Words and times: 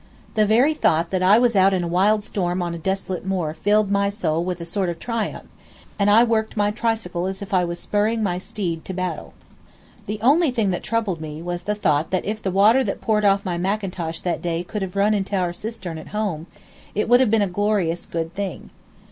The 0.33 0.47
very 0.47 0.73
thought 0.73 1.11
that 1.11 1.21
I 1.21 1.37
was 1.37 1.55
out 1.55 1.75
in 1.75 1.83
a 1.83 1.87
wild 1.87 2.23
storm 2.23 2.59
on 2.63 2.73
a 2.73 2.79
desolate 2.79 3.23
moor 3.23 3.53
filled 3.53 3.91
my 3.91 4.09
soul 4.09 4.43
with 4.43 4.59
a 4.59 4.65
sort 4.65 4.89
of 4.89 4.97
triumph, 4.97 5.47
and 5.99 6.09
I 6.09 6.23
worked 6.23 6.57
my 6.57 6.71
tricycle 6.71 7.27
as 7.27 7.43
if 7.43 7.53
I 7.53 7.63
was 7.65 7.77
spurring 7.79 8.23
my 8.23 8.39
steed 8.39 8.83
to 8.85 8.95
battle. 8.95 9.35
The 10.07 10.19
only 10.23 10.49
thing 10.49 10.71
that 10.71 10.81
troubled 10.81 11.21
me 11.21 11.39
was 11.43 11.65
the 11.65 11.75
thought 11.75 12.09
that 12.09 12.25
if 12.25 12.41
the 12.41 12.49
water 12.49 12.83
that 12.83 12.99
poured 12.99 13.25
off 13.25 13.45
my 13.45 13.59
mackintosh 13.59 14.21
that 14.21 14.41
day 14.41 14.63
could 14.63 14.81
have 14.81 14.95
run 14.95 15.13
into 15.13 15.37
our 15.37 15.53
cistern 15.53 15.99
at 15.99 16.07
home, 16.07 16.47
it 16.95 17.07
would 17.07 17.19
have 17.19 17.29
been 17.29 17.43
a 17.43 17.47
glorious 17.47 18.07
good 18.07 18.33
thing. 18.33 18.71